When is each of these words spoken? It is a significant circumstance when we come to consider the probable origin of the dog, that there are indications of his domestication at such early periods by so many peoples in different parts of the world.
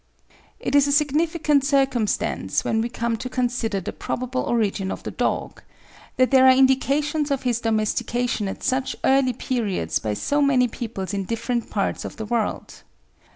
It 0.59 0.73
is 0.73 0.87
a 0.87 0.91
significant 0.91 1.63
circumstance 1.63 2.63
when 2.63 2.81
we 2.81 2.89
come 2.89 3.17
to 3.17 3.29
consider 3.29 3.79
the 3.79 3.93
probable 3.93 4.41
origin 4.41 4.91
of 4.91 5.03
the 5.03 5.11
dog, 5.11 5.61
that 6.17 6.31
there 6.31 6.47
are 6.47 6.55
indications 6.57 7.29
of 7.29 7.43
his 7.43 7.61
domestication 7.61 8.47
at 8.47 8.63
such 8.63 8.95
early 9.03 9.33
periods 9.33 9.99
by 9.99 10.15
so 10.15 10.41
many 10.41 10.67
peoples 10.67 11.13
in 11.13 11.25
different 11.25 11.69
parts 11.69 12.03
of 12.03 12.15
the 12.15 12.25
world. 12.25 12.81